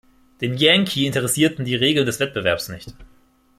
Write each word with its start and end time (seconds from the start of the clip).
Den 0.41 0.57
Yankee 0.57 1.05
interessierten 1.05 1.63
die 1.63 1.75
Regeln 1.75 2.07
des 2.07 2.19
Wettbewerbs 2.19 2.69
nicht. 2.69 2.95